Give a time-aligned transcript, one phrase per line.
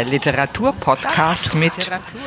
[0.00, 1.72] Der Literaturpodcast mit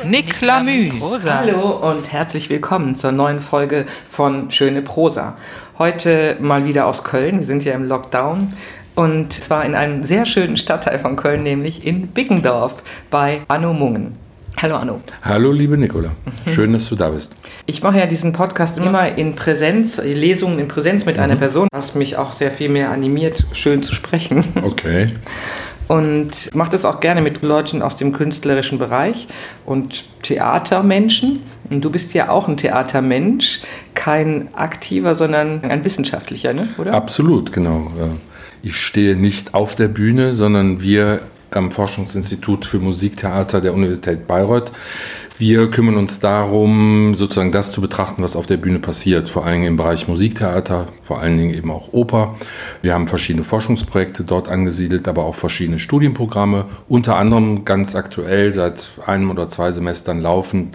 [0.04, 0.92] Nick Lamü.
[1.26, 5.36] Hallo und herzlich willkommen zur neuen Folge von Schöne Prosa.
[5.76, 7.38] Heute mal wieder aus Köln.
[7.38, 8.52] Wir sind ja im Lockdown.
[8.94, 12.80] Und zwar in einem sehr schönen Stadtteil von Köln, nämlich in Bickendorf
[13.10, 14.18] bei Anno Mungen.
[14.62, 15.00] Hallo Anno.
[15.22, 16.10] Hallo liebe Nicola,
[16.46, 17.34] schön, dass du da bist.
[17.66, 21.96] Ich mache ja diesen Podcast immer in Präsenz, Lesungen in Präsenz mit einer Person, was
[21.96, 24.44] mich auch sehr viel mehr animiert, schön zu sprechen.
[24.62, 25.08] Okay.
[25.86, 29.28] Und mache das auch gerne mit Leuten aus dem künstlerischen Bereich
[29.66, 31.42] und Theatermenschen.
[31.68, 33.60] Und du bist ja auch ein Theatermensch,
[33.94, 36.68] kein aktiver, sondern ein wissenschaftlicher, ne?
[36.78, 36.94] oder?
[36.94, 37.90] Absolut, genau.
[38.62, 41.20] Ich stehe nicht auf der Bühne, sondern wir
[41.56, 44.72] am Forschungsinstitut für Musiktheater der Universität Bayreuth.
[45.36, 49.54] Wir kümmern uns darum, sozusagen das zu betrachten, was auf der Bühne passiert, vor allen
[49.54, 52.36] Dingen im Bereich Musiktheater, vor allen Dingen eben auch Oper.
[52.82, 58.90] Wir haben verschiedene Forschungsprojekte dort angesiedelt, aber auch verschiedene Studienprogramme, unter anderem ganz aktuell seit
[59.06, 60.68] einem oder zwei Semestern laufen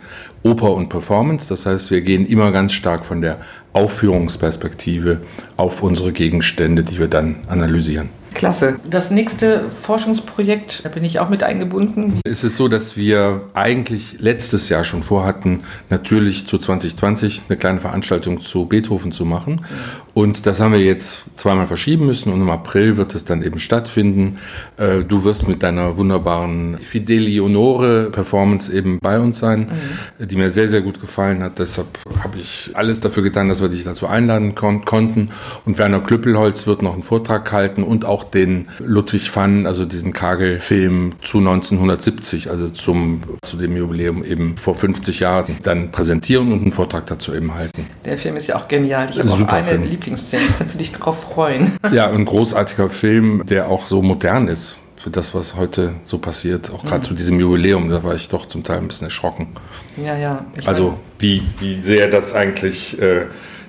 [0.43, 1.47] Oper und Performance.
[1.47, 3.39] Das heißt, wir gehen immer ganz stark von der
[3.71, 5.21] Aufführungsperspektive
[5.55, 8.09] auf unsere Gegenstände, die wir dann analysieren.
[8.33, 8.80] Klasse.
[8.89, 12.19] Das nächste Forschungsprojekt, da bin ich auch mit eingebunden.
[12.23, 17.80] Es ist so, dass wir eigentlich letztes Jahr schon vorhatten, natürlich zu 2020 eine kleine
[17.80, 19.66] Veranstaltung zu Beethoven zu machen.
[20.13, 23.59] Und das haben wir jetzt zweimal verschieben müssen und im April wird es dann eben
[23.59, 24.38] stattfinden.
[24.77, 29.69] Äh, du wirst mit deiner wunderbaren Fidelionore Performance eben bei uns sein,
[30.19, 30.27] mhm.
[30.27, 31.59] die mir sehr, sehr gut gefallen hat.
[31.59, 31.88] Deshalb
[32.22, 35.30] habe ich alles dafür getan, dass wir dich dazu einladen kon konnten.
[35.66, 40.14] Und Werner Klüppelholz wird noch einen Vortrag halten und auch den Ludwig van, also diesen
[40.14, 46.62] Kagel-Film zu 1970, also zum, zu dem Jubiläum eben vor 50 Jahren, dann präsentieren und
[46.62, 47.85] einen Vortrag dazu eben halten.
[48.06, 49.09] Der Film ist ja auch genial.
[49.12, 49.84] Ich habe auch eine Film.
[49.84, 50.44] Lieblingsszene.
[50.58, 51.72] Kannst du dich darauf freuen?
[51.91, 56.72] Ja, ein großartiger Film, der auch so modern ist für das, was heute so passiert.
[56.72, 57.03] Auch gerade mhm.
[57.03, 59.47] zu diesem Jubiläum, da war ich doch zum Teil ein bisschen erschrocken.
[59.97, 60.46] Ja, ja.
[60.66, 63.25] also wie, wie sehr das eigentlich äh,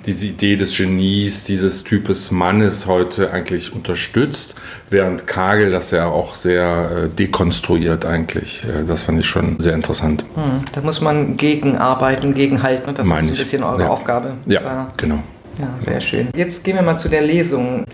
[0.06, 4.56] diese Idee des Genies, dieses Types Mannes heute eigentlich unterstützt,
[4.88, 8.65] während Kagel das ja auch sehr äh, dekonstruiert eigentlich.
[8.65, 10.25] Äh, das fand ich schon sehr interessant.
[10.34, 12.94] Hm, da muss man gegenarbeiten, gegenhalten.
[12.94, 13.89] Das Meine ist ein bisschen eure ja.
[13.89, 14.34] Aufgabe.
[14.47, 14.93] Ja, da.
[14.97, 15.22] genau.
[15.59, 16.28] Ja, sehr schön.
[16.34, 17.84] Jetzt gehen wir mal zu der Lesung.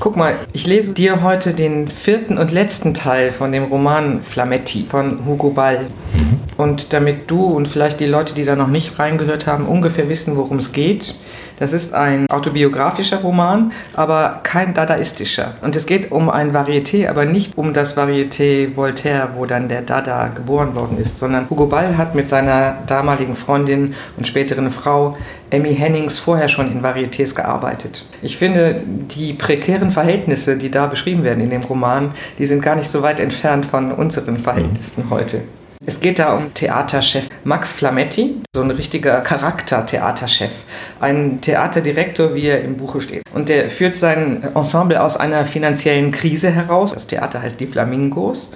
[0.00, 4.84] Guck mal, ich lese dir heute den vierten und letzten Teil von dem Roman Flametti
[4.86, 5.86] von Hugo Ball.
[6.14, 6.40] Mhm.
[6.58, 10.36] Und damit du und vielleicht die Leute, die da noch nicht reingehört haben, ungefähr wissen,
[10.36, 11.14] worum es geht,
[11.58, 15.54] das ist ein autobiografischer Roman, aber kein dadaistischer.
[15.62, 19.82] Und es geht um ein Varieté, aber nicht um das Varieté Voltaire, wo dann der
[19.82, 25.16] Dada geboren worden ist, sondern Hugo Ball hat mit seiner damaligen Freundin und späteren Frau
[25.50, 28.04] Emmy Hennings vorher schon in Varietés gearbeitet.
[28.20, 32.74] Ich finde, die prekären Verhältnisse, die da beschrieben werden in dem Roman, die sind gar
[32.74, 35.10] nicht so weit entfernt von unseren Verhältnissen mhm.
[35.10, 35.42] heute.
[35.88, 40.50] Es geht da um Theaterchef Max Flametti, so ein richtiger Charakter-Theaterchef.
[40.98, 43.22] Ein Theaterdirektor, wie er im Buche steht.
[43.32, 46.92] Und der führt sein Ensemble aus einer finanziellen Krise heraus.
[46.92, 48.50] Das Theater heißt Die Flamingos.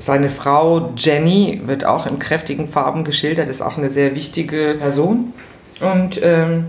[0.00, 5.32] Seine Frau Jenny wird auch in kräftigen Farben geschildert, ist auch eine sehr wichtige Person.
[5.80, 6.66] Und ähm,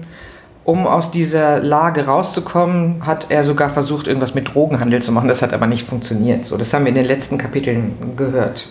[0.68, 5.28] um aus dieser Lage rauszukommen, hat er sogar versucht, irgendwas mit Drogenhandel zu machen.
[5.30, 6.46] Das hat aber nicht funktioniert.
[6.46, 8.68] So, das haben wir in den letzten Kapiteln gehört.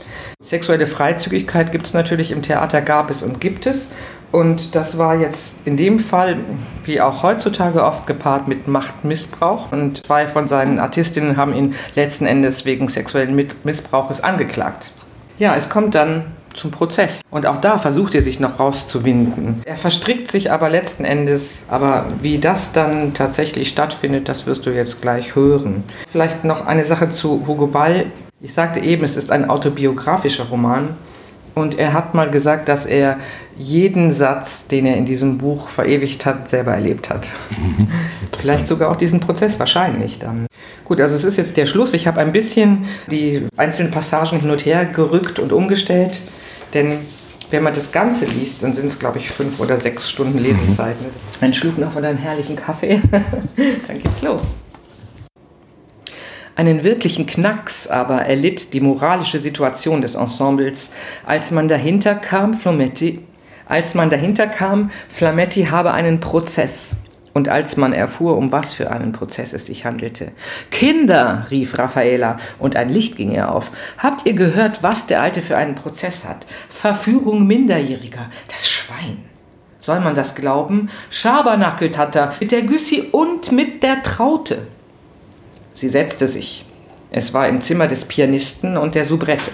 [0.47, 3.89] Sexuelle Freizügigkeit gibt es natürlich im Theater, gab es und gibt es.
[4.31, 6.37] Und das war jetzt in dem Fall,
[6.85, 9.73] wie auch heutzutage oft gepaart mit Machtmissbrauch.
[9.73, 14.93] Und zwei von seinen Artistinnen haben ihn letzten Endes wegen sexuellen Missbrauches angeklagt.
[15.39, 17.23] Ja, es kommt dann zum Prozess.
[17.31, 19.63] Und auch da versucht er sich noch rauszuwinden.
[19.65, 24.71] Er verstrickt sich aber letzten Endes, aber wie das dann tatsächlich stattfindet, das wirst du
[24.71, 25.83] jetzt gleich hören.
[26.11, 28.07] Vielleicht noch eine Sache zu Hugo Ball.
[28.41, 30.97] Ich sagte eben, es ist ein autobiografischer Roman.
[31.55, 33.19] Und er hat mal gesagt, dass er
[33.57, 37.27] jeden Satz, den er in diesem Buch verewigt hat, selber erlebt hat.
[37.57, 37.89] Mhm,
[38.39, 40.47] Vielleicht sogar auch diesen Prozess, wahrscheinlich dann.
[40.85, 41.95] Gut, also es ist jetzt der Schluss.
[41.95, 46.21] Ich habe ein bisschen die einzelnen Passagen hin und her gerückt und umgestellt.
[46.75, 46.99] Denn
[47.51, 51.01] wenn man das Ganze liest, dann sind es, glaube ich, fünf oder sechs Stunden Lesezeit.
[51.01, 51.07] Mhm.
[51.41, 54.57] Ein Schluck noch von deinem herrlichen Kaffee, dann geht's los.
[56.57, 60.91] Einen wirklichen Knacks aber erlitt die moralische Situation des Ensembles,
[61.27, 63.21] als man dahinter kam, Flametti,
[63.67, 66.97] als man dahinter kam, Flametti habe einen Prozess
[67.35, 70.33] und als man erfuhr, um was für einen Prozess es sich handelte.
[70.71, 73.71] Kinder, rief Raffaela, und ein Licht ging ihr auf.
[73.99, 76.47] Habt ihr gehört, was der Alte für einen Prozess hat?
[76.71, 79.19] Verführung Minderjähriger, das Schwein.
[79.79, 80.89] Soll man das glauben?
[81.11, 84.69] Schabernackelt hat er mit der Güssi und mit der Traute.
[85.77, 86.65] Sie setzte sich.
[87.11, 89.51] Es war im Zimmer des Pianisten und der Soubrette.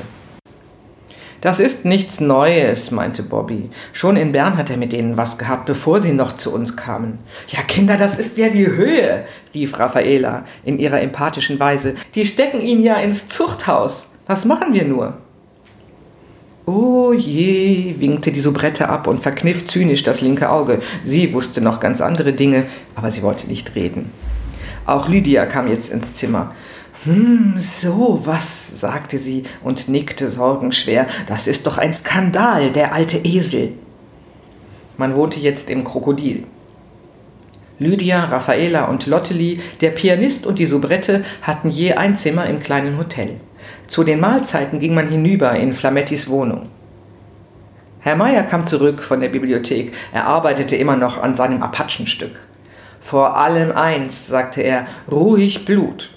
[1.41, 3.71] Das ist nichts Neues, meinte Bobby.
[3.93, 7.19] Schon in Bern hat er mit denen was gehabt, bevor sie noch zu uns kamen.
[7.49, 11.97] Ja, Kinder, das ist ja die Höhe, rief Raffaela in ihrer empathischen Weise.
[12.15, 14.11] Die stecken ihn ja ins Zuchthaus.
[14.29, 15.15] Was machen wir nur?
[16.67, 20.79] Oh je, winkte die Soubrette ab und verkniff zynisch das linke Auge.
[21.03, 24.13] Sie wusste noch ganz andere Dinge, aber sie wollte nicht reden.
[24.87, 26.55] Auch Lydia kam jetzt ins Zimmer.
[27.05, 31.07] Hm, so was, sagte sie und nickte sorgenschwer.
[31.27, 33.73] Das ist doch ein Skandal, der alte Esel.
[34.97, 36.47] Man wohnte jetzt im Krokodil.
[37.79, 42.99] Lydia, Raffaela und Lotteli, der Pianist und die Soubrette hatten je ein Zimmer im kleinen
[42.99, 43.41] Hotel.
[43.89, 46.69] Zu den Mahlzeiten ging man hinüber in Flamettis Wohnung.
[48.01, 49.93] Herr Meier kam zurück von der Bibliothek.
[50.13, 52.47] Er arbeitete immer noch an seinem Apachenstück.
[53.03, 56.11] Vor allem eins, sagte er, ruhig Blut.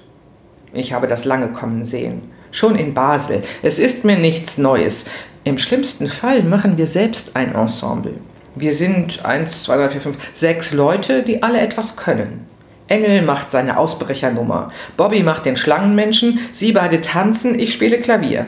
[0.71, 2.31] Ich habe das lange kommen sehen.
[2.51, 3.41] Schon in Basel.
[3.63, 5.05] Es ist mir nichts Neues.
[5.43, 8.13] Im schlimmsten Fall machen wir selbst ein Ensemble.
[8.53, 12.45] Wir sind eins, zwei, drei, vier, fünf, sechs Leute, die alle etwas können.
[12.87, 14.71] Engel macht seine Ausbrechernummer.
[14.95, 16.39] Bobby macht den Schlangenmenschen.
[16.51, 17.57] Sie beide tanzen.
[17.57, 18.45] Ich spiele Klavier.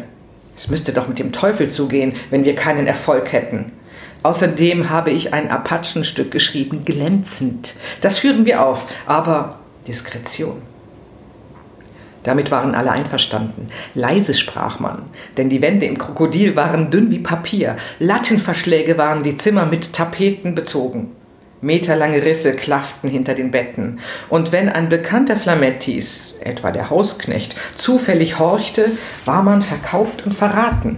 [0.56, 3.72] Es müsste doch mit dem Teufel zugehen, wenn wir keinen Erfolg hätten.
[4.28, 7.76] Außerdem habe ich ein Apachenstück geschrieben, glänzend.
[8.02, 10.62] Das führen wir auf, aber Diskretion.
[12.24, 13.68] Damit waren alle einverstanden.
[13.94, 15.04] Leise sprach man,
[15.38, 20.56] denn die Wände im Krokodil waren dünn wie Papier, Lattenverschläge waren die Zimmer mit Tapeten
[20.56, 21.16] bezogen.
[21.62, 28.40] Meterlange Risse klafften hinter den Betten, und wenn ein bekannter Flamettis, etwa der Hausknecht, zufällig
[28.40, 28.92] horchte,
[29.24, 30.98] war man verkauft und verraten.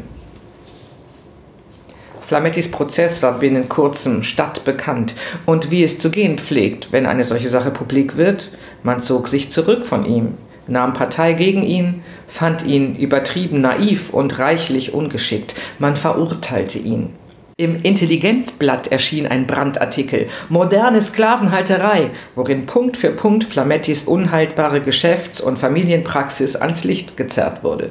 [2.29, 5.15] Flamettis Prozess war binnen kurzem stadtbekannt,
[5.47, 8.51] und wie es zu gehen pflegt, wenn eine solche Sache publik wird,
[8.83, 10.35] man zog sich zurück von ihm,
[10.67, 15.55] nahm Partei gegen ihn, fand ihn übertrieben naiv und reichlich ungeschickt.
[15.79, 17.15] Man verurteilte ihn.
[17.57, 25.57] Im Intelligenzblatt erschien ein Brandartikel Moderne Sklavenhalterei, worin Punkt für Punkt Flamettis unhaltbare Geschäfts- und
[25.57, 27.89] Familienpraxis ans Licht gezerrt wurde.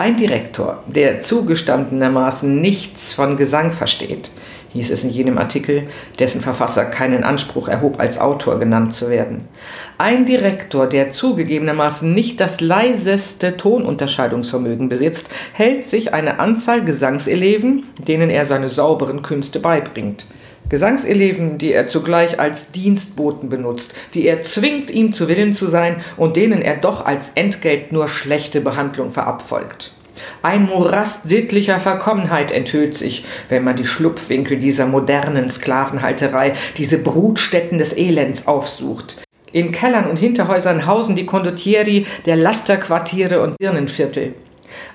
[0.00, 4.30] Ein Direktor, der zugestandenermaßen nichts von Gesang versteht,
[4.72, 5.88] hieß es in jenem Artikel,
[6.18, 9.46] dessen Verfasser keinen Anspruch erhob, als Autor genannt zu werden.
[9.98, 18.30] Ein Direktor, der zugegebenermaßen nicht das leiseste Tonunterscheidungsvermögen besitzt, hält sich eine Anzahl Gesangseleven, denen
[18.30, 20.24] er seine sauberen Künste beibringt.
[20.70, 25.96] Gesangseleven, die er zugleich als Dienstboten benutzt, die er zwingt, ihm zu Willen zu sein
[26.16, 29.92] und denen er doch als Entgelt nur schlechte Behandlung verabfolgt.
[30.42, 37.78] Ein Morast sittlicher Verkommenheit enthüllt sich, wenn man die Schlupfwinkel dieser modernen Sklavenhalterei, diese Brutstätten
[37.78, 39.22] des Elends aufsucht.
[39.52, 44.34] In Kellern und Hinterhäusern hausen die Condottieri der Lasterquartiere und Birnenviertel.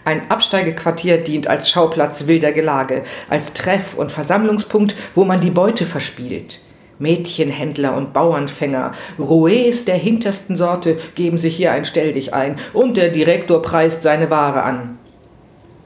[0.03, 5.85] Ein Absteigequartier dient als Schauplatz wilder Gelage, als Treff- und Versammlungspunkt, wo man die Beute
[5.85, 6.59] verspielt.
[6.99, 13.09] Mädchenhändler und Bauernfänger, Roués der hintersten Sorte geben sich hier ein Stelldich ein und der
[13.09, 14.97] Direktor preist seine Ware an.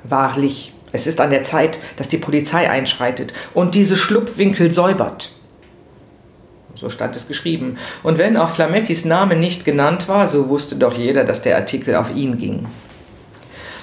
[0.04, 5.32] Wahrlich, es ist an der Zeit, dass die Polizei einschreitet und diese Schlupfwinkel säubert.
[6.76, 7.78] So stand es geschrieben.
[8.04, 11.96] Und wenn auch Flamettis Name nicht genannt war, so wusste doch jeder, dass der Artikel
[11.96, 12.68] auf ihn ging.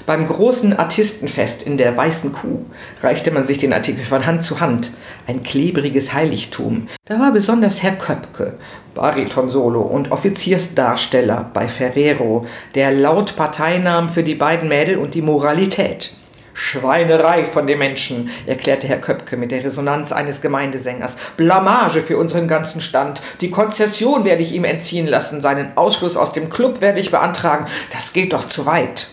[0.06, 2.64] Beim großen Artistenfest in der Weißen Kuh
[3.02, 4.92] reichte man sich den Artikel von Hand zu Hand.
[5.26, 6.86] Ein klebriges Heiligtum.
[7.06, 8.56] Da war besonders Herr Köpke,
[8.94, 12.46] Baritonsolo und Offiziersdarsteller bei Ferrero,
[12.76, 13.82] der laut Partei
[14.14, 16.12] für die beiden Mädel und die Moralität.
[16.54, 21.16] Schweinerei von den Menschen, erklärte Herr Köpke mit der Resonanz eines Gemeindesängers.
[21.36, 23.20] Blamage für unseren ganzen Stand.
[23.40, 27.66] Die Konzession werde ich ihm entziehen lassen, seinen Ausschluss aus dem Club werde ich beantragen.
[27.92, 29.08] Das geht doch zu weit.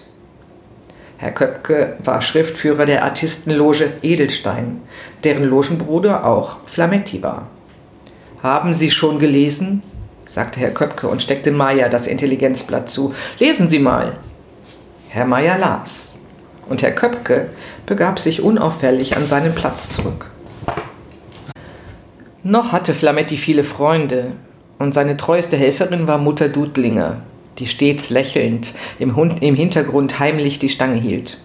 [1.17, 4.81] Herr Köpke war Schriftführer der Artistenloge Edelstein,
[5.23, 7.47] deren Logenbruder auch Flametti war.
[8.41, 9.83] Haben Sie schon gelesen?
[10.25, 13.13] sagte Herr Köpke und steckte Meier das Intelligenzblatt zu.
[13.39, 14.17] Lesen Sie mal.
[15.09, 16.13] Herr Meier las,
[16.67, 17.49] und Herr Köpke
[17.85, 20.31] begab sich unauffällig an seinen Platz zurück.
[22.41, 24.33] Noch hatte Flametti viele Freunde,
[24.79, 27.21] und seine treueste Helferin war Mutter Dudlinger,
[27.59, 31.39] die stets lächelnd im, Hund, im Hintergrund heimlich die Stange hielt.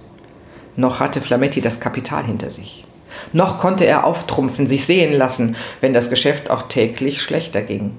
[0.76, 2.84] Noch hatte Flametti das Kapital hinter sich.
[3.32, 7.96] Noch konnte er auftrumpfen, sich sehen lassen, wenn das Geschäft auch täglich schlechter ging.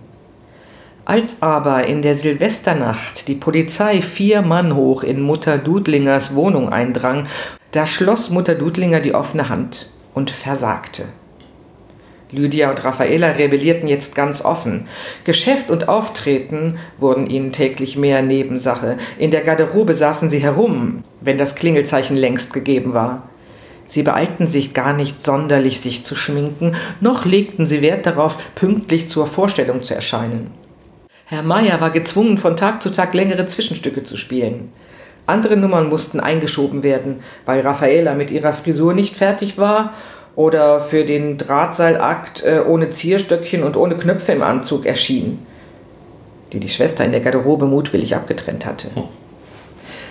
[1.05, 7.25] Als aber in der Silvesternacht die Polizei vier Mann hoch in Mutter Dudlingers Wohnung eindrang,
[7.71, 11.05] da schloss Mutter Dudlinger die offene Hand und versagte.
[12.31, 14.87] Lydia und Raffaela rebellierten jetzt ganz offen.
[15.23, 18.97] Geschäft und Auftreten wurden ihnen täglich mehr Nebensache.
[19.17, 23.29] In der Garderobe saßen sie herum, wenn das Klingelzeichen längst gegeben war.
[23.87, 29.09] Sie beeilten sich gar nicht sonderlich, sich zu schminken, noch legten sie Wert darauf, pünktlich
[29.09, 30.51] zur Vorstellung zu erscheinen.
[31.25, 34.71] Herr Meyer war gezwungen, von Tag zu Tag längere Zwischenstücke zu spielen.
[35.25, 39.93] Andere Nummern mussten eingeschoben werden, weil Raffaela mit ihrer Frisur nicht fertig war
[40.39, 45.45] oder für den Drahtseilakt äh, ohne Zierstöckchen und ohne Knöpfe im Anzug erschien,
[46.53, 48.87] die die Schwester in der Garderobe mutwillig abgetrennt hatte.
[48.95, 49.03] Hm.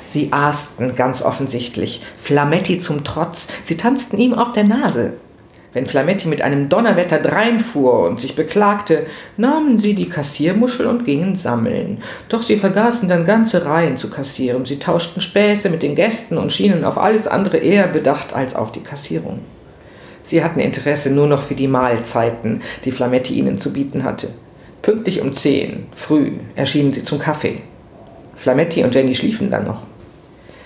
[0.04, 5.14] Sie aasten ganz offensichtlich, Flametti zum Trotz, sie tanzten ihm auf der Nase.
[5.72, 9.06] Wenn Flametti mit einem Donnerwetter dreinfuhr und sich beklagte,
[9.38, 12.02] nahmen sie die Kassiermuschel und gingen sammeln.
[12.28, 14.66] Doch sie vergaßen dann ganze Reihen zu kassieren.
[14.66, 18.72] Sie tauschten Späße mit den Gästen und schienen auf alles andere eher bedacht als auf
[18.72, 19.40] die Kassierung.
[20.28, 24.28] Sie hatten Interesse nur noch für die Mahlzeiten, die Flametti ihnen zu bieten hatte.
[24.82, 27.62] Pünktlich um zehn, früh, erschienen sie zum Kaffee.
[28.34, 29.80] Flametti und Jenny schliefen dann noch.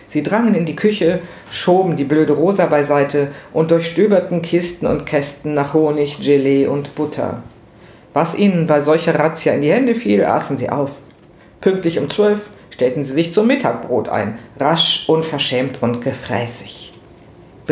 [0.09, 1.21] Sie drangen in die Küche,
[1.53, 7.45] schoben die blöde Rosa beiseite und durchstöberten Kisten und Kästen nach Honig, Gelee und Butter.
[8.13, 10.99] Was ihnen bei solcher Razzia in die Hände fiel, aßen sie auf.
[11.61, 16.92] Pünktlich um zwölf stellten sie sich zum Mittagbrot ein, rasch, unverschämt und gefräßig.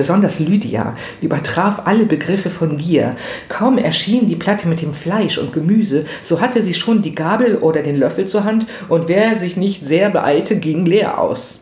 [0.01, 3.17] Besonders Lydia übertraf alle Begriffe von Gier.
[3.51, 7.57] Kaum erschien die Platte mit dem Fleisch und Gemüse, so hatte sie schon die Gabel
[7.57, 11.61] oder den Löffel zur Hand, und wer sich nicht sehr beeilte, ging leer aus.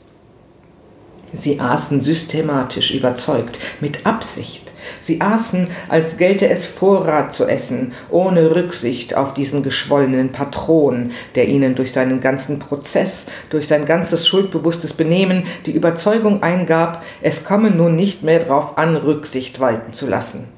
[1.33, 4.68] Sie aßen systematisch überzeugt, mit Absicht,
[5.09, 11.49] Sie aßen, als gelte es Vorrat zu essen, ohne Rücksicht auf diesen geschwollenen Patron, der
[11.49, 17.71] ihnen durch seinen ganzen Prozess, durch sein ganzes schuldbewusstes Benehmen die Überzeugung eingab, es komme
[17.71, 20.49] nun nicht mehr darauf an, Rücksicht walten zu lassen.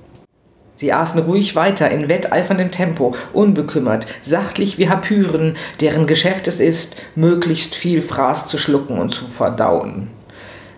[0.75, 6.97] Sie aßen ruhig weiter in wetteiferndem Tempo, unbekümmert, sachlich wie Hapyren, deren Geschäft es ist,
[7.14, 10.09] möglichst viel Fraß zu schlucken und zu verdauen.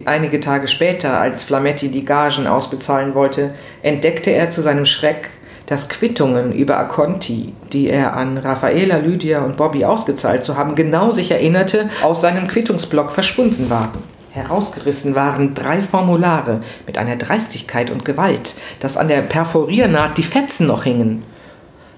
[0.04, 5.30] Einige Tage später, als Flametti die Gagen ausbezahlen wollte, entdeckte er zu seinem Schreck,
[5.66, 11.12] dass Quittungen über Aconti, die er an Raffaela, Lydia und Bobby ausgezahlt zu haben, genau
[11.12, 14.02] sich erinnerte, aus seinem Quittungsblock verschwunden waren.
[14.30, 20.66] Herausgerissen waren drei Formulare mit einer Dreistigkeit und Gewalt, dass an der Perforiernaht die Fetzen
[20.66, 21.22] noch hingen.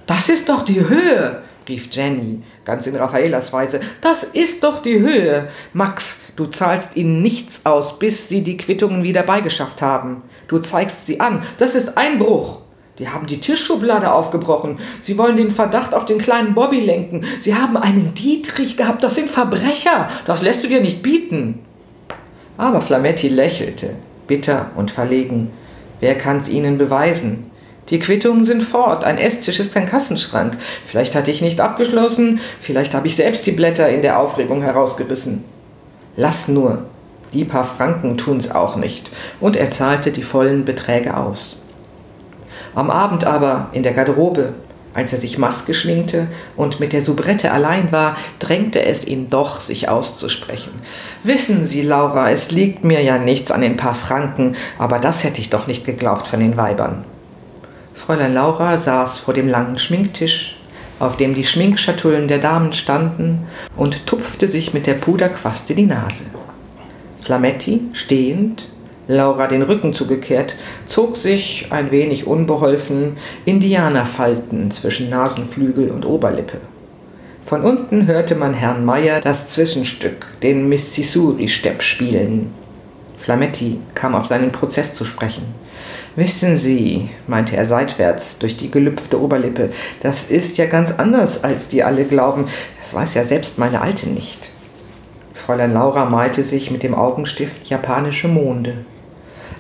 [0.07, 3.81] Das ist doch die Höhe, rief Jenny, ganz in Raffaelas Weise.
[4.01, 5.49] Das ist doch die Höhe.
[5.73, 10.23] Max, du zahlst ihnen nichts aus, bis sie die Quittungen wieder beigeschafft haben.
[10.49, 11.43] Du zeigst sie an.
[11.59, 12.61] Das ist Einbruch.
[12.99, 14.79] Die haben die Tischschublade aufgebrochen.
[15.03, 17.25] Sie wollen den Verdacht auf den kleinen Bobby lenken.
[17.41, 19.03] Sie haben einen Dietrich gehabt.
[19.03, 20.09] Das sind Verbrecher.
[20.27, 21.61] Das lässt du dir nicht bieten.
[22.57, 23.97] Aber Flametti lächelte,
[24.29, 25.51] bitter und verlegen.
[25.99, 27.51] Wer kann's ihnen beweisen?
[27.91, 29.05] Die Quittungen sind fort.
[29.05, 30.57] Ein Esstisch ist kein Kassenschrank.
[30.85, 35.45] Vielleicht hatte ich nicht abgeschlossen, vielleicht habe ich selbst die Blätter in der Aufregung herausgerissen.
[36.17, 36.85] Lass nur.
[37.33, 39.11] Die paar Franken tun's auch nicht.
[39.41, 41.59] Und er zahlte die vollen Beträge aus.
[42.75, 44.55] Am Abend aber, in der Garderobe,
[44.95, 49.61] als er sich Maske schminkte und mit der Soubrette allein war, drängte es ihn doch,
[49.61, 50.73] sich auszusprechen.
[51.25, 55.41] Wissen Sie, Laura, es liegt mir ja nichts an den paar Franken, aber das hätte
[55.41, 57.05] ich doch nicht geglaubt von den Weibern.
[58.05, 60.59] Fräulein Laura saß vor dem langen Schminktisch,
[60.99, 63.47] auf dem die Schminkschatullen der Damen standen,
[63.79, 66.25] und tupfte sich mit der Puderquaste die Nase.
[67.23, 68.69] Flametti, stehend,
[69.09, 70.55] Laura den Rücken zugekehrt,
[70.87, 76.59] zog sich, ein wenig unbeholfen, Indianerfalten zwischen Nasenflügel und Oberlippe.
[77.41, 82.53] Von unten hörte man Herrn Meyer das Zwischenstück, den Mississuri-Stepp spielen.
[83.17, 85.64] Flametti kam auf seinen Prozess zu sprechen.
[86.17, 91.67] Wissen Sie, meinte er seitwärts durch die gelüpfte Oberlippe, das ist ja ganz anders, als
[91.67, 92.47] die alle glauben.
[92.79, 94.51] Das weiß ja selbst meine Alte nicht.
[95.33, 98.85] Fräulein Laura malte sich mit dem Augenstift japanische Monde.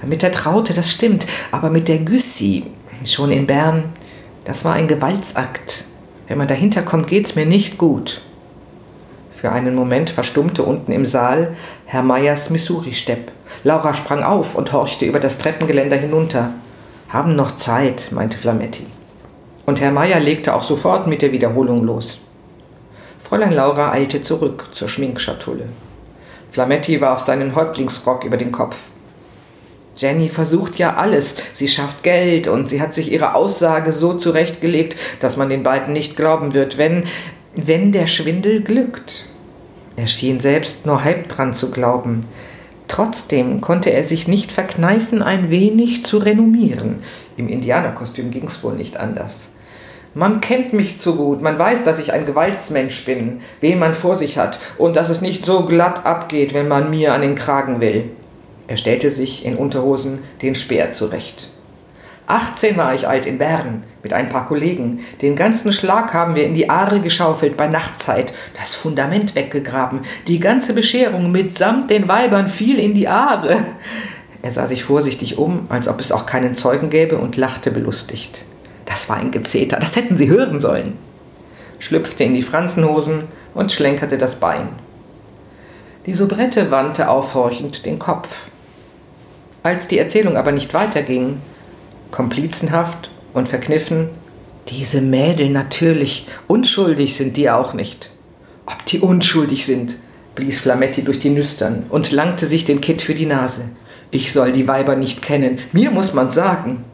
[0.06, 2.64] Mit der Traute, das stimmt, aber mit der Güssi,
[3.04, 3.84] schon in Bern,
[4.44, 5.86] das war ein Gewaltsakt.
[6.28, 8.22] Wenn man dahinter kommt, geht's mir nicht gut.
[9.30, 11.56] Für einen Moment verstummte unten im Saal
[11.86, 13.32] Herr Meyers Missouri-Stepp.
[13.62, 16.50] Laura sprang auf und horchte über das Treppengeländer hinunter.
[17.08, 18.86] Haben noch Zeit, meinte Flametti.
[19.66, 22.18] Und Herr Meyer legte auch sofort mit der Wiederholung los.
[23.18, 25.68] Fräulein Laura eilte zurück zur Schminkschatulle.
[26.50, 28.76] Flametti warf seinen Häuptlingsrock über den Kopf.
[29.96, 31.36] Jenny versucht ja alles.
[31.54, 35.92] Sie schafft Geld und sie hat sich ihre Aussage so zurechtgelegt, dass man den beiden
[35.92, 37.04] nicht glauben wird, wenn,
[37.54, 39.26] wenn der Schwindel glückt.
[39.96, 42.26] Er schien selbst nur halb dran zu glauben.
[42.88, 47.02] Trotzdem konnte er sich nicht verkneifen, ein wenig zu renommieren.
[47.36, 49.54] Im Indianerkostüm ging es wohl nicht anders.
[50.16, 54.14] Man kennt mich zu gut, man weiß, dass ich ein Gewaltsmensch bin, wen man vor
[54.14, 57.80] sich hat und dass es nicht so glatt abgeht, wenn man mir an den Kragen
[57.80, 58.10] will.
[58.68, 61.48] Er stellte sich in Unterhosen den Speer zurecht.
[62.28, 65.00] 18 war ich alt in Bern mit ein paar Kollegen.
[65.22, 70.02] Den ganzen Schlag haben wir in die Aare geschaufelt bei Nachtzeit, das Fundament weggegraben.
[70.28, 73.64] Die ganze Bescherung mitsamt den Weibern fiel in die Aare.
[74.42, 78.44] Er sah sich vorsichtig um, als ob es auch keinen Zeugen gäbe, und lachte belustigt.
[78.84, 80.98] Das war ein Gezeter, das hätten Sie hören sollen.
[81.78, 84.68] Schlüpfte in die Franzenhosen und schlenkerte das Bein.
[86.04, 88.48] Die Soubrette wandte aufhorchend den Kopf.
[89.62, 91.40] Als die Erzählung aber nicht weiterging,
[92.10, 94.08] komplizenhaft und verkniffen,
[94.68, 98.10] diese Mädel natürlich, unschuldig sind die auch nicht.
[98.64, 99.96] Ob die unschuldig sind,
[100.34, 103.66] blies Flametti durch die Nüstern und langte sich den Kitt für die Nase.
[104.10, 106.84] Ich soll die Weiber nicht kennen, mir muss man sagen.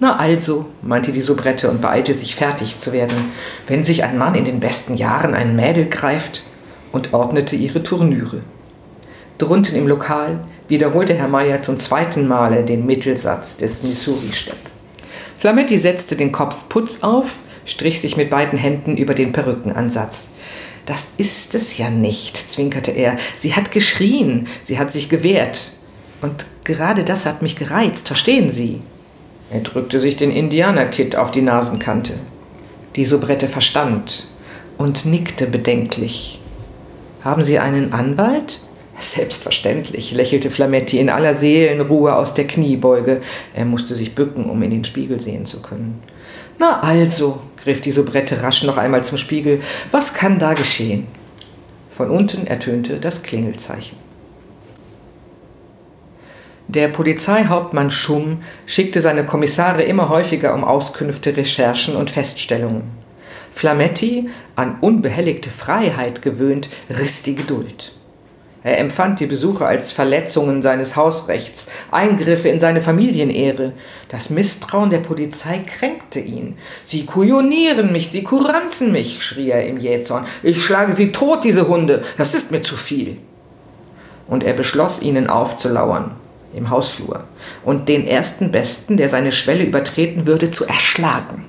[0.00, 3.30] Na also, meinte die Soubrette und beeilte sich fertig zu werden,
[3.66, 6.42] wenn sich ein Mann in den besten Jahren ein Mädel greift
[6.90, 8.40] und ordnete ihre Tournüre.
[9.38, 14.69] Drunten im Lokal wiederholte Herr Meier zum zweiten Male den Mittelsatz des Missouri-Stepp.
[15.40, 20.32] Flametti setzte den Kopf putz auf, strich sich mit beiden Händen über den Perückenansatz.
[20.84, 23.16] Das ist es ja nicht, zwinkerte er.
[23.38, 25.72] Sie hat geschrien, sie hat sich gewehrt.
[26.20, 28.82] Und gerade das hat mich gereizt, verstehen Sie?
[29.50, 32.18] Er drückte sich den Indianerkitt auf die Nasenkante.
[32.96, 34.28] Die Soubrette verstand
[34.76, 36.38] und nickte bedenklich.
[37.24, 38.60] Haben Sie einen Anwalt?
[39.00, 43.22] Selbstverständlich, lächelte Flametti in aller Seelenruhe aus der Kniebeuge.
[43.54, 46.02] Er musste sich bücken, um in den Spiegel sehen zu können.
[46.58, 51.06] Na also, griff die Soubrette rasch noch einmal zum Spiegel, was kann da geschehen?
[51.88, 53.96] Von unten ertönte das Klingelzeichen.
[56.68, 62.82] Der Polizeihauptmann Schumm schickte seine Kommissare immer häufiger um Auskünfte, Recherchen und Feststellungen.
[63.50, 67.92] Flametti, an unbehelligte Freiheit gewöhnt, riss die Geduld.
[68.62, 73.72] Er empfand die Besuche als Verletzungen seines Hausrechts, Eingriffe in seine Familienehre.
[74.08, 76.58] Das Misstrauen der Polizei kränkte ihn.
[76.84, 80.26] Sie kujonieren mich, sie kuranzen mich, schrie er im Jähzorn.
[80.42, 82.02] Ich schlage sie tot, diese Hunde.
[82.18, 83.16] Das ist mir zu viel.
[84.28, 86.14] Und er beschloss, ihnen aufzulauern
[86.52, 87.24] im Hausflur
[87.64, 91.46] und den ersten Besten, der seine Schwelle übertreten würde, zu erschlagen.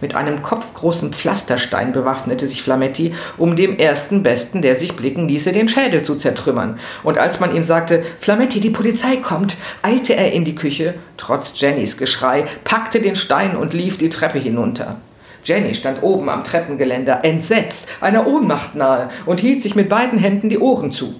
[0.00, 5.52] Mit einem kopfgroßen Pflasterstein bewaffnete sich Flametti, um dem ersten Besten, der sich blicken ließe,
[5.52, 6.78] den Schädel zu zertrümmern.
[7.02, 11.52] Und als man ihm sagte, Flametti, die Polizei kommt, eilte er in die Küche, trotz
[11.60, 14.96] Jennys Geschrei, packte den Stein und lief die Treppe hinunter.
[15.44, 20.48] Jenny stand oben am Treppengeländer, entsetzt, einer Ohnmacht nahe, und hielt sich mit beiden Händen
[20.48, 21.14] die Ohren zu.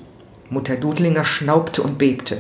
[0.51, 2.39] Mutter Dudlinger schnaubte und bebte.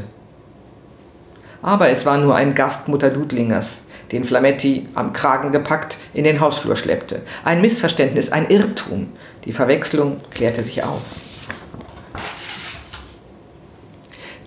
[1.62, 6.40] Aber es war nur ein Gast Mutter Dudlingers, den Flametti am Kragen gepackt in den
[6.40, 7.22] Hausflur schleppte.
[7.44, 9.08] Ein Missverständnis, ein Irrtum.
[9.44, 11.02] Die Verwechslung klärte sich auf.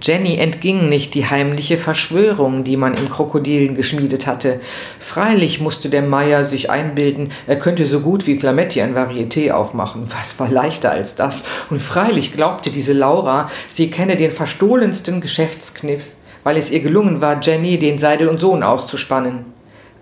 [0.04, 4.60] Jenny entging nicht die heimliche Verschwörung, die man im Krokodilen geschmiedet hatte.
[5.00, 10.08] Freilich musste der Meier sich einbilden, er könnte so gut wie Flametti ein Varieté aufmachen.
[10.08, 11.46] Was war leichter als das?
[11.70, 17.42] Und freilich glaubte diese Laura, sie kenne den verstohlensten Geschäftskniff, weil es ihr gelungen war,
[17.42, 19.46] Jenny den Seidel und Sohn auszuspannen.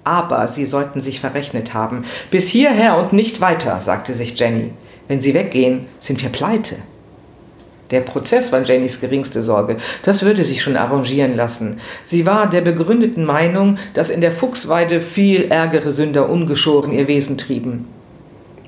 [0.03, 2.05] Aber sie sollten sich verrechnet haben.
[2.31, 4.71] Bis hierher und nicht weiter, sagte sich Jenny.
[5.07, 6.77] Wenn sie weggehen, sind wir pleite.
[7.91, 9.77] Der Prozess war Jennys geringste Sorge.
[10.03, 11.79] Das würde sich schon arrangieren lassen.
[12.05, 17.37] Sie war der begründeten Meinung, dass in der Fuchsweide viel ärgere Sünder ungeschoren ihr Wesen
[17.37, 17.87] trieben.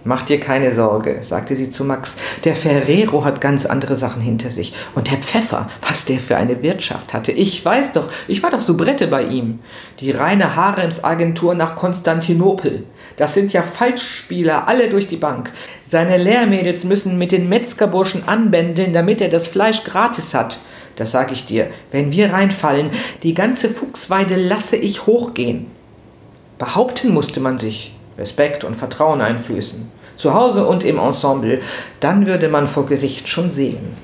[0.06, 2.18] Mach dir keine Sorge, sagte sie zu Max.
[2.44, 4.74] Der Ferrero hat ganz andere Sachen hinter sich.
[4.96, 7.32] Und Herr Pfeffer, was der für eine Wirtschaft hatte.
[7.32, 9.60] Ich weiß doch, ich war doch Soubrette bei ihm.
[10.02, 12.84] Die reine Haremsagentur nach Konstantinopel.
[13.16, 15.54] Das sind ja Falschspieler, alle durch die Bank.
[15.86, 20.60] Seine Lehrmädels müssen mit den Metzgerburschen anbändeln, damit er das Fleisch gratis hat.
[20.98, 21.70] Das sag ich dir.
[21.92, 22.92] Wenn wir reinfallen,
[23.24, 25.68] die ganze Fuchsweide lasse ich hochgehen.
[26.58, 27.96] Behaupten musste man sich.
[28.18, 31.62] Respekt und Vertrauen einflößen, zu Hause und im Ensemble,
[32.00, 33.96] dann würde man vor Gericht schon sehen.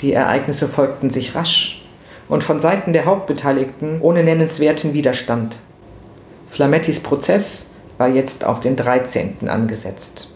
[0.00, 1.82] Die Ereignisse folgten sich rasch
[2.28, 5.56] und von Seiten der Hauptbeteiligten ohne nennenswerten Widerstand.
[6.46, 7.66] Flamettis Prozess
[7.98, 9.48] war jetzt auf den 13.
[9.48, 10.28] angesetzt.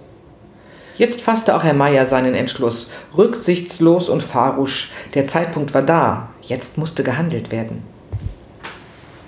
[0.96, 4.90] Jetzt fasste auch Herr Meier seinen Entschluss, rücksichtslos und fahrusch.
[5.14, 7.82] Der Zeitpunkt war da, jetzt musste gehandelt werden.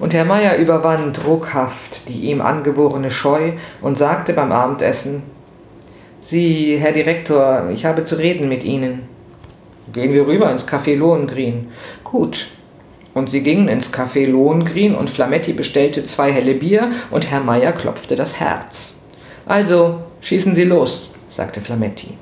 [0.01, 5.23] Und Herr Meier überwand ruckhaft die ihm angeborene Scheu und sagte beim Abendessen,
[6.23, 9.03] Sie, Herr Direktor, ich habe zu reden mit Ihnen.
[9.93, 11.69] Gehen wir rüber ins Café Lohengrin.
[12.05, 12.49] Gut.
[13.15, 17.73] Und sie gingen ins Café Lohengrin und Flametti bestellte zwei helle Bier und Herr Meier
[17.73, 18.97] klopfte das Herz.
[19.47, 22.17] Also, schießen Sie los, sagte Flametti.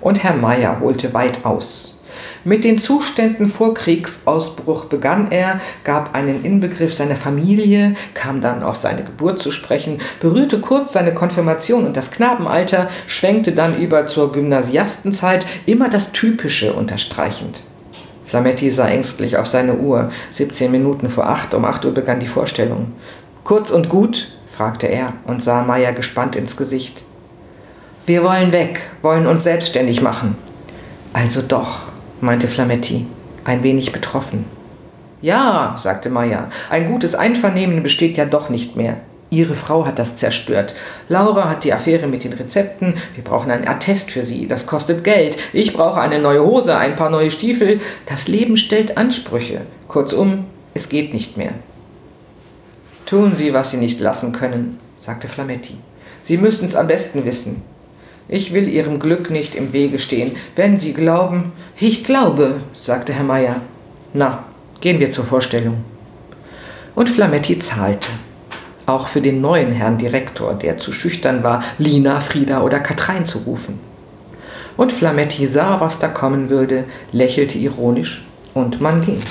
[0.00, 1.95] Und Herr Meier holte weit aus.
[2.46, 8.76] Mit den Zuständen vor Kriegsausbruch begann er, gab einen Inbegriff seiner Familie, kam dann auf
[8.76, 14.30] seine Geburt zu sprechen, berührte kurz seine Konfirmation und das Knabenalter, schwenkte dann über zur
[14.30, 17.64] Gymnasiastenzeit, immer das Typische unterstreichend.
[18.24, 20.10] Flametti sah ängstlich auf seine Uhr.
[20.30, 22.92] 17 Minuten vor acht, um acht Uhr begann die Vorstellung.
[23.42, 24.28] Kurz und gut?
[24.46, 27.02] fragte er und sah Meier gespannt ins Gesicht.
[28.06, 30.38] Wir wollen weg, wollen uns selbstständig machen.
[31.12, 33.06] Also doch, meinte Flametti,
[33.44, 34.44] ein wenig betroffen.
[35.22, 38.98] Ja, sagte Meier, ein gutes Einvernehmen besteht ja doch nicht mehr.
[39.28, 40.74] Ihre Frau hat das zerstört.
[41.08, 42.94] Laura hat die Affäre mit den Rezepten.
[43.14, 44.46] Wir brauchen ein Attest für sie.
[44.46, 45.36] Das kostet Geld.
[45.52, 47.80] Ich brauche eine neue Hose, ein paar neue Stiefel.
[48.06, 49.62] Das Leben stellt Ansprüche.
[49.88, 51.54] Kurzum, es geht nicht mehr.
[53.04, 55.74] Tun Sie, was Sie nicht lassen können, sagte Flametti.
[56.22, 57.62] Sie müssen es am besten wissen.
[58.28, 60.34] Ich will Ihrem Glück nicht im Wege stehen.
[60.56, 61.52] Wenn Sie glauben.
[61.78, 63.60] Ich glaube, sagte Herr Meier.
[64.14, 64.44] Na,
[64.80, 65.84] gehen wir zur Vorstellung.
[66.96, 68.08] Und Flametti zahlte.
[68.86, 73.38] Auch für den neuen Herrn Direktor, der zu schüchtern war, Lina, Frieda oder Katrein zu
[73.38, 73.78] rufen.
[74.76, 79.22] Und Flametti sah, was da kommen würde, lächelte ironisch und man ging.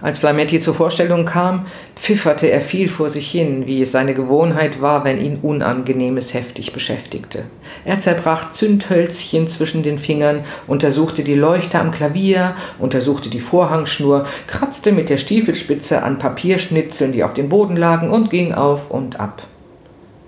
[0.00, 4.80] Als Flametti zur Vorstellung kam, pfifferte er viel vor sich hin, wie es seine Gewohnheit
[4.80, 7.42] war, wenn ihn Unangenehmes heftig beschäftigte.
[7.84, 14.92] Er zerbrach Zündhölzchen zwischen den Fingern, untersuchte die Leuchte am Klavier, untersuchte die Vorhangschnur, kratzte
[14.92, 19.42] mit der Stiefelspitze an Papierschnitzeln, die auf dem Boden lagen, und ging auf und ab.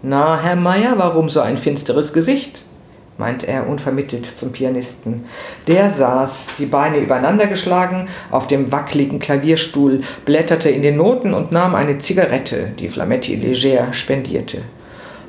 [0.02, 2.64] Na, Herr Meier, warum so ein finsteres Gesicht?
[3.20, 5.26] Meinte er unvermittelt zum Pianisten.
[5.68, 11.52] Der saß, die Beine übereinander geschlagen, auf dem wackeligen Klavierstuhl, blätterte in den Noten und
[11.52, 14.62] nahm eine Zigarette, die Flametti leger spendierte.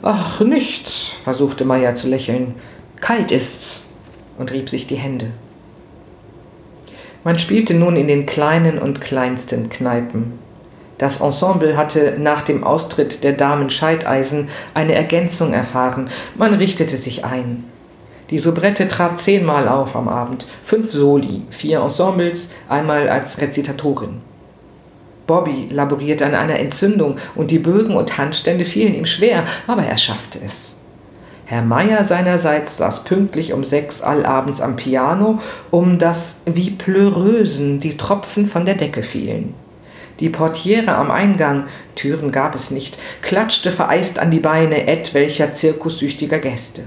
[0.01, 2.55] Ach, nichts, versuchte Meier zu lächeln.
[3.01, 3.83] Kalt ist's
[4.37, 5.27] und rieb sich die Hände.
[7.23, 10.39] Man spielte nun in den kleinen und kleinsten Kneipen.
[10.97, 16.09] Das Ensemble hatte nach dem Austritt der Damen Scheideisen eine Ergänzung erfahren.
[16.35, 17.65] Man richtete sich ein.
[18.31, 24.21] Die Soubrette trat zehnmal auf am Abend, fünf Soli, vier Ensembles, einmal als Rezitatorin.
[25.27, 29.97] Bobby laborierte an einer Entzündung und die Bögen und Handstände fielen ihm schwer, aber er
[29.97, 30.77] schaffte es.
[31.45, 35.39] Herr Meier seinerseits saß pünktlich um sechs allabends am Piano,
[35.69, 39.53] um das wie Pleureusen die Tropfen von der Decke fielen.
[40.21, 41.65] Die Portiere am Eingang,
[41.95, 46.83] Türen gab es nicht, klatschte vereist an die Beine etwelcher zirkussüchtiger Gäste.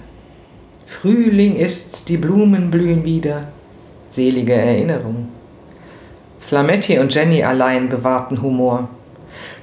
[0.87, 3.49] Frühling ist's, die Blumen blühen wieder.
[4.11, 5.29] Selige Erinnerung.
[6.41, 8.89] Flametti und Jenny allein bewahrten Humor.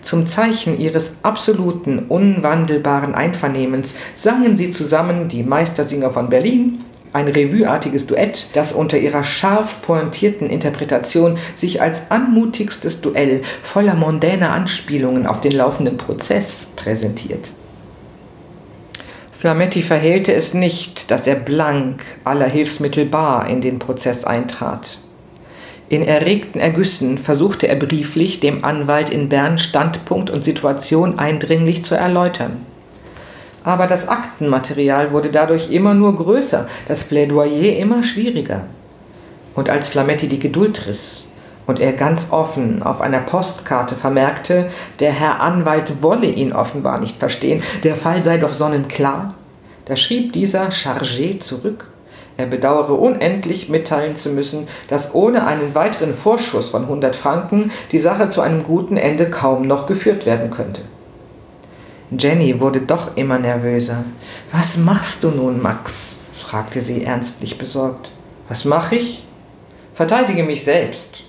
[0.02, 8.08] Zum Zeichen ihres absoluten, unwandelbaren Einvernehmens sangen sie zusammen die Meistersinger von Berlin, ein revueartiges
[8.08, 15.42] Duett, das unter ihrer scharf pointierten Interpretation sich als anmutigstes Duell voller mondäner Anspielungen auf
[15.42, 17.52] den laufenden Prozess präsentiert.
[19.42, 25.00] Flametti verhehlte es nicht, dass er blank aller Hilfsmittel bar in den Prozess eintrat.
[25.90, 31.96] In erregten Ergüssen versuchte er brieflich, dem Anwalt in Bern Standpunkt und Situation eindringlich zu
[31.96, 32.64] erläutern.
[33.64, 38.68] Aber das Aktenmaterial wurde dadurch immer nur größer, das Plädoyer immer schwieriger.
[39.56, 41.31] Und als Flametti die Geduld riss
[41.68, 44.70] und er ganz offen auf einer Postkarte vermerkte,
[45.00, 49.36] der Herr Anwalt wolle ihn offenbar nicht verstehen, der Fall sei doch sonnenklar.
[49.86, 51.88] Da schrieb dieser Chargé zurück,
[52.38, 58.00] er bedauere unendlich mitteilen zu müssen, dass ohne einen weiteren Vorschuss von 100 Franken die
[58.00, 60.82] Sache zu einem guten Ende kaum noch geführt werden könnte.
[62.18, 64.04] Jenny wurde doch immer nervöser.
[64.52, 66.20] Was machst du nun, Max?
[66.34, 68.12] fragte sie ernstlich besorgt.
[68.50, 69.26] Was mach ich?
[69.94, 71.24] Verteidige mich selbst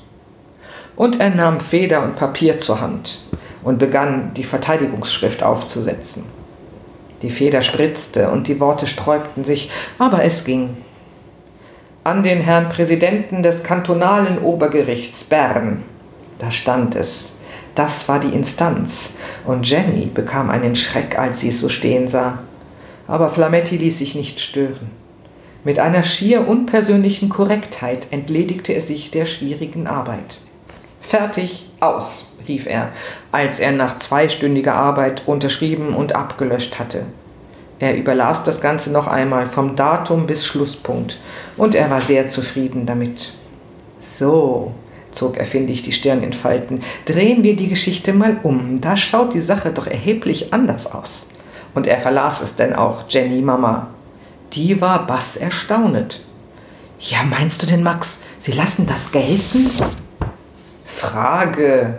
[0.97, 3.21] und er nahm Feder und Papier zur Hand
[3.63, 6.25] und begann die Verteidigungsschrift aufzusetzen.
[7.23, 10.77] Die Feder spritzte und die Worte sträubten sich, aber es ging.
[12.05, 15.85] An den Herrn Präsidenten des kantonalen Obergerichts Bern.
[16.41, 17.35] Da stand es.
[17.77, 19.15] Das war die Instanz,
[19.47, 22.41] und Jenny bekam einen Schreck, als sie es so stehen sah.
[23.07, 24.91] Aber Flametti ließ sich nicht stören.
[25.65, 30.41] Mit einer schier unpersönlichen Korrektheit entledigte er sich der schwierigen Arbeit.
[31.03, 32.91] Fertig, aus, rief er,
[33.33, 37.05] als er nach zweistündiger Arbeit unterschrieben und abgelöscht hatte.
[37.81, 41.19] Er überlas das Ganze noch einmal vom Datum bis Schlusspunkt
[41.57, 43.33] und er war sehr zufrieden damit.
[43.99, 44.73] So,
[45.11, 48.81] zog er findig die Stirn in Falten, drehen wir die Geschichte mal um.
[48.81, 51.27] Da schaut die Sache doch erheblich anders aus.
[51.75, 53.89] Und er verlas es denn auch, Jenny Mama.
[54.53, 56.23] Die war bass erstaunet.
[57.01, 59.71] Ja, meinst du denn, Max, Sie lassen das gelten?
[60.93, 61.99] Frage.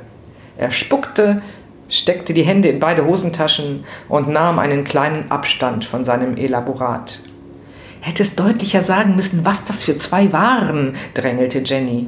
[0.55, 1.41] Er spuckte,
[1.89, 7.19] steckte die Hände in beide Hosentaschen und nahm einen kleinen Abstand von seinem Elaborat.
[8.01, 12.07] Hättest deutlicher sagen müssen, was das für zwei waren, drängelte Jenny.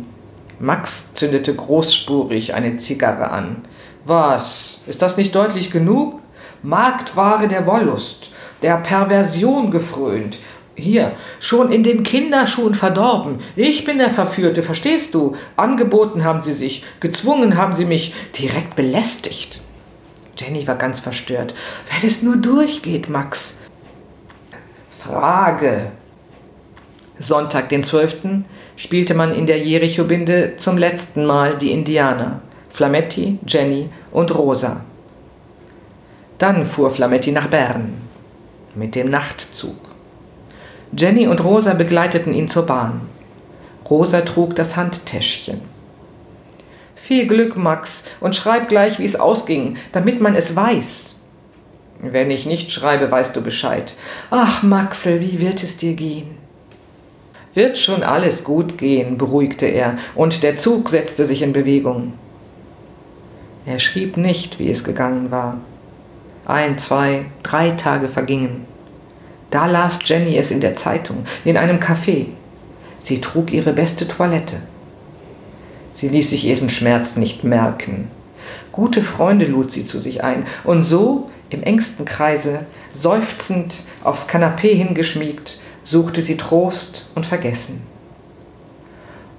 [0.59, 3.65] Max zündete großspurig eine Zigarre an.
[4.05, 4.79] Was?
[4.87, 6.19] Ist das nicht deutlich genug?
[6.63, 10.39] Marktware der Wollust, der Perversion gefrönt.
[10.75, 13.39] Hier, schon in den Kinderschuhen verdorben.
[13.55, 15.35] Ich bin der Verführte, verstehst du?
[15.55, 19.61] Angeboten haben sie sich, gezwungen haben sie mich, direkt belästigt.
[20.37, 21.53] Jenny war ganz verstört.
[21.89, 23.59] Wenn es nur durchgeht, Max.
[24.91, 25.91] Frage.
[27.17, 28.43] Sonntag, den 12.
[28.75, 32.41] spielte man in der Jericho-Binde zum letzten Mal die Indianer.
[32.67, 34.81] Flametti, Jenny und Rosa.
[36.37, 37.93] Dann fuhr Flametti nach Bern
[38.73, 39.94] mit dem Nachtzug.
[40.97, 43.01] Jenny und Rosa begleiteten ihn zur Bahn.
[43.89, 45.61] Rosa trug das Handtäschchen.
[46.95, 51.15] Viel Glück, Max, und schreib gleich, wie es ausging, damit man es weiß.
[51.99, 53.95] Wenn ich nicht schreibe, weißt du Bescheid.
[54.31, 56.37] Ach, Maxel, wie wird es dir gehen?
[57.53, 62.13] Wird schon alles gut gehen, beruhigte er, und der Zug setzte sich in Bewegung.
[63.65, 65.57] Er schrieb nicht, wie es gegangen war.
[66.45, 68.65] Ein, zwei, drei Tage vergingen.
[69.55, 72.25] Da las Jenny es in der Zeitung, in einem Café.
[72.99, 74.57] Sie trug ihre beste Toilette.
[75.93, 78.09] Sie ließ sich ihren Schmerz nicht merken.
[78.73, 84.75] Gute Freunde lud sie zu sich ein, und so, im engsten Kreise, seufzend, aufs Kanapee
[84.75, 87.81] hingeschmiegt, suchte sie Trost und Vergessen.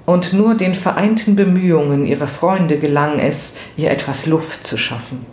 [0.06, 5.26] Und nur den vereinten Bemühungen ihrer Freunde gelang es, ihr etwas Luft zu schaffen.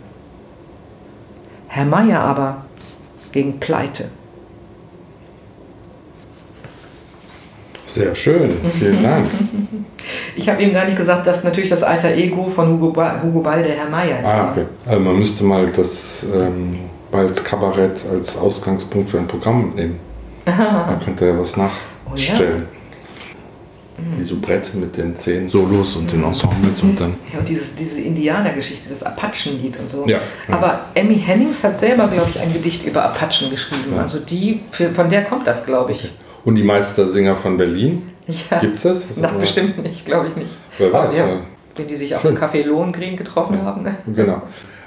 [1.68, 2.66] Herr Meier aber
[3.32, 4.10] ging pleite.
[7.94, 9.26] Sehr schön, vielen Dank.
[10.36, 13.40] Ich habe ihm gar nicht gesagt, dass natürlich das alter Ego von Hugo, ba Hugo
[13.40, 14.26] Ball der Herr Meier ist.
[14.26, 14.66] Ah, okay.
[14.84, 16.78] Also man müsste mal das ähm,
[17.10, 19.98] Balls Kabarett als Ausgangspunkt für ein Programm nehmen.
[20.44, 22.66] Man könnte ja was nachstellen.
[22.66, 24.18] Oh, ja?
[24.18, 27.14] Die Soubrette mit den zehn Solos und den Ensembles und dann.
[27.32, 30.04] Ja, und dieses, diese Indianergeschichte, das Apachenlied und so.
[30.06, 30.54] Ja, ja.
[30.54, 33.94] Aber Emmy Hennings hat selber, glaube ich, ein Gedicht über Apachen geschrieben.
[33.94, 34.02] Ja.
[34.02, 36.12] Also die, für, von der kommt das, glaube ich.
[36.44, 38.10] Und die Meistersinger von Berlin.
[38.26, 38.58] Ja.
[38.58, 39.08] Gibt's das?
[39.08, 40.52] das Na, bestimmt nicht, glaube ich nicht.
[40.78, 41.36] Wer weiß, ja, ja.
[41.76, 43.82] wenn die sich auf dem Café Lohengrin getroffen haben.
[43.82, 43.96] Ne?
[44.14, 44.42] Genau.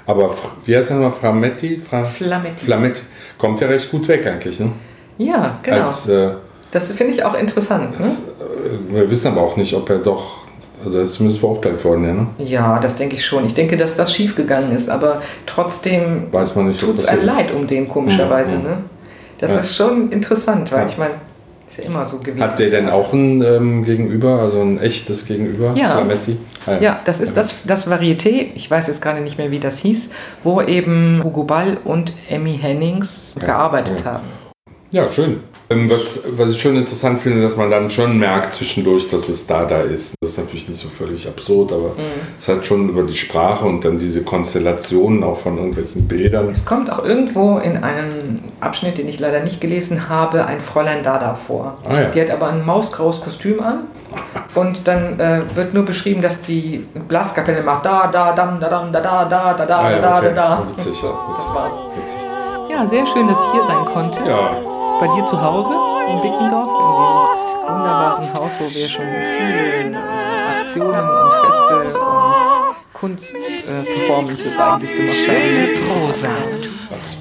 [0.06, 1.12] Aber wie heißt er nochmal?
[1.12, 1.76] Frametti?
[1.76, 2.64] Fra Flametti.
[2.64, 3.02] Flametti.
[3.36, 4.72] Kommt ja recht gut weg eigentlich, ne?
[5.18, 5.82] Ja, genau.
[5.82, 6.30] Als, äh,
[6.70, 7.98] das finde ich auch interessant.
[7.98, 8.04] Ne?
[8.04, 10.38] als, äh, wir wissen aber auch nicht, ob er doch.
[10.84, 12.26] Also er ist zumindest verurteilt worden, ja, ne?
[12.38, 13.44] Ja, das denke ich schon.
[13.44, 16.30] Ich denke, dass das schiefgegangen ist, aber trotzdem
[16.78, 18.56] tut es einem leid um den, komischerweise.
[18.58, 18.62] Mhm.
[18.62, 18.76] Ne?
[19.38, 19.60] Das Ja.
[19.60, 20.86] ist schon interessant, weil Ja.
[20.86, 21.14] ich meine,
[21.78, 22.40] ist ja immer so gewesen.
[22.42, 25.72] Hat der denn auch ein ähm, Gegenüber, also ein echtes Gegenüber?
[25.76, 25.96] Ja.
[25.96, 26.36] Flametti?
[26.66, 29.78] Ah, Ja, das ist das, das Varieté, ich weiß jetzt gerade nicht mehr, wie das
[29.78, 30.10] hieß,
[30.42, 34.12] wo eben Hugo Ball und Emmy Hennings Ja, gearbeitet ja.
[34.12, 34.24] haben.
[34.90, 35.40] Ja, schön.
[35.70, 39.46] Ähm, Was, was ich schon interessant finde, dass man dann schon merkt zwischendurch, dass es
[39.46, 40.14] da da ist.
[40.20, 41.90] Das ist natürlich nicht so völlig absurd, aber
[42.38, 46.48] es hat schon über die Sprache und dann diese Konstellationen auch von irgendwelchen Bildern.
[46.48, 51.02] Es kommt auch irgendwo in einem Abschnitt, den ich leider nicht gelesen habe, ein Fräulein
[51.02, 51.76] Dada vor.
[51.86, 52.04] Ah, ja.
[52.10, 53.80] Die hat aber ein mausgraues Kostüm an
[54.54, 58.90] und dann äh, wird nur beschrieben, dass die Blaskapelle macht da, da, dam, da, dam,
[58.90, 60.32] da, da, da, da, da, Ah, ja, da, okay.
[60.34, 60.62] da, da.
[60.70, 61.08] Witzig, ja.
[61.10, 61.54] Das Witzig.
[61.54, 61.72] war's.
[61.96, 62.18] Witzig.
[62.70, 64.18] Ja, sehr schön, dass ich hier sein konnte.
[64.26, 64.50] Ja,
[65.00, 65.74] Bei dir zu Hause
[66.10, 69.96] in Bickendorf, in dem wunderbaren Haus, wo wir schon viele
[70.58, 76.06] Aktionen und Feste und Kunstperformances eigentlich gemacht haben.
[76.06, 76.28] Prosa.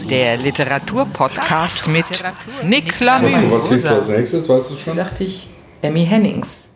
[0.10, 2.06] Der Literaturpodcast mit
[2.64, 3.52] Nick was, Lamü.
[3.52, 4.98] was du als nächstes, weißt du schon?
[4.98, 5.48] Da dachte ich,
[5.82, 6.70] Emmy Hennings.